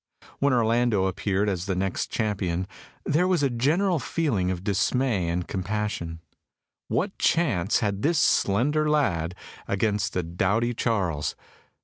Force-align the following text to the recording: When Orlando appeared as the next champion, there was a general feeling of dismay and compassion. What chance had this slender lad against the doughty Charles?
When 0.39 0.51
Orlando 0.51 1.05
appeared 1.05 1.47
as 1.47 1.67
the 1.67 1.75
next 1.75 2.07
champion, 2.07 2.65
there 3.05 3.27
was 3.27 3.43
a 3.43 3.51
general 3.51 3.99
feeling 3.99 4.49
of 4.49 4.63
dismay 4.63 5.27
and 5.27 5.47
compassion. 5.47 6.21
What 6.87 7.19
chance 7.19 7.81
had 7.81 8.01
this 8.01 8.17
slender 8.17 8.89
lad 8.89 9.35
against 9.67 10.13
the 10.13 10.23
doughty 10.23 10.73
Charles? 10.73 11.35